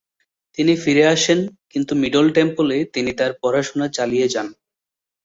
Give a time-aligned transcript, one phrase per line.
[0.57, 1.39] তিনি ফিরে আসেন
[1.71, 4.47] কিন্তু মিডল টেম্পলে তিনি তার পড়াশোনা চালিয়ে যান।